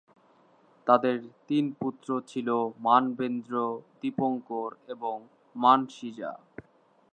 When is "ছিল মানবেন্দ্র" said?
2.27-3.81